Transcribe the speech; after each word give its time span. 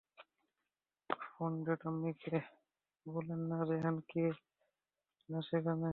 Phone 1.25 1.51
dead, 1.65 1.81
আম্মি 1.85 2.11
কে 2.23 2.37
বলেন 3.05 3.41
না 3.49 3.57
রেহান 3.69 3.97
কে 4.09 4.25
না 5.29 5.39
শিখাতে। 5.47 5.89